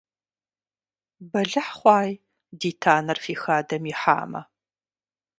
Бэлыхь 1.31 1.73
хъуаи 1.77 2.11
ди 2.59 2.71
танэр 2.81 3.17
фи 3.23 3.35
хадэм 3.41 3.83
ихьамэ! 3.91 4.41